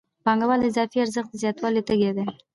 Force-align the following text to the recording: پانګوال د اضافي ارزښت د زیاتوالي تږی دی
پانګوال 0.25 0.59
د 0.61 0.65
اضافي 0.69 0.97
ارزښت 1.01 1.29
د 1.31 1.35
زیاتوالي 1.41 1.81
تږی 1.87 2.11
دی 2.17 2.25